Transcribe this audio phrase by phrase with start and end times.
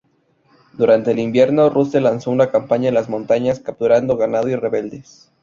[0.73, 5.31] Durante el invierno, Russell lanzó una campaña en las montañas, capturando ganado y rebeldes.